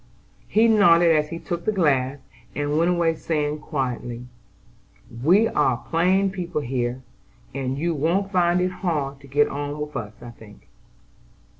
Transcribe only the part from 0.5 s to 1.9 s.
nodded as he took the